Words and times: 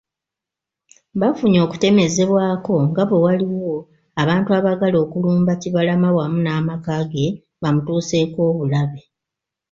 Bafunye 1.21 1.59
okutemezebwako 1.65 2.73
nga 2.89 3.03
bwe 3.09 3.17
waliwo 3.25 3.75
abantu 4.21 4.49
abaagala 4.57 4.97
okulumba 5.05 5.51
Kibalama 5.61 6.09
wamu 6.17 6.37
n'amakaage 6.41 7.25
bamutuuseeko 7.61 8.39
obulabe. 8.49 9.01